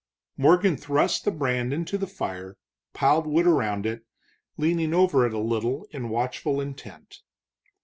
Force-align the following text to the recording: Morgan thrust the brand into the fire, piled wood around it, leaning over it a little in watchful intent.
Morgan 0.35 0.77
thrust 0.77 1.25
the 1.25 1.29
brand 1.31 1.71
into 1.71 1.95
the 1.95 2.07
fire, 2.07 2.57
piled 2.91 3.27
wood 3.27 3.45
around 3.45 3.85
it, 3.85 4.03
leaning 4.57 4.95
over 4.95 5.27
it 5.27 5.33
a 5.35 5.37
little 5.37 5.85
in 5.91 6.09
watchful 6.09 6.59
intent. 6.59 7.19